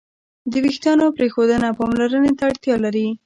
[0.51, 3.07] د وېښتیانو پرېښودنه پاملرنې ته اړتیا لري.